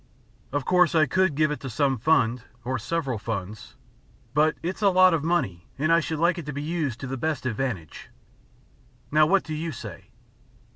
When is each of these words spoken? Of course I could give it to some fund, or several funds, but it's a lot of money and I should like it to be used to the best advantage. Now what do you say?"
Of 0.51 0.65
course 0.65 0.95
I 0.95 1.05
could 1.05 1.35
give 1.35 1.51
it 1.51 1.59
to 1.59 1.69
some 1.69 1.99
fund, 1.99 2.41
or 2.65 2.79
several 2.79 3.19
funds, 3.19 3.75
but 4.33 4.55
it's 4.63 4.81
a 4.81 4.89
lot 4.89 5.13
of 5.13 5.23
money 5.23 5.67
and 5.77 5.93
I 5.93 5.99
should 5.99 6.17
like 6.17 6.39
it 6.39 6.45
to 6.47 6.53
be 6.53 6.63
used 6.63 6.99
to 7.01 7.05
the 7.05 7.17
best 7.17 7.45
advantage. 7.45 8.09
Now 9.11 9.27
what 9.27 9.43
do 9.43 9.53
you 9.53 9.71
say?" 9.71 10.05